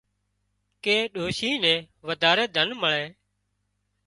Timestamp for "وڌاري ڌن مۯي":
2.07-3.05